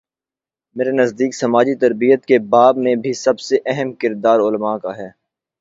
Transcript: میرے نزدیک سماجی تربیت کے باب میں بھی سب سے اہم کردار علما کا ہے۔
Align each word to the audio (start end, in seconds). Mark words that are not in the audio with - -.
میرے 0.75 0.91
نزدیک 0.91 1.35
سماجی 1.35 1.75
تربیت 1.75 2.25
کے 2.25 2.39
باب 2.49 2.77
میں 2.77 2.95
بھی 2.95 3.13
سب 3.13 3.39
سے 3.39 3.57
اہم 3.65 3.93
کردار 3.93 4.39
علما 4.39 4.77
کا 4.77 4.97
ہے۔ 4.97 5.09